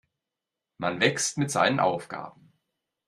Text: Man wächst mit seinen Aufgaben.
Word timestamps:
Man 0.79 0.99
wächst 0.99 1.37
mit 1.37 1.51
seinen 1.51 1.79
Aufgaben. 1.79 2.51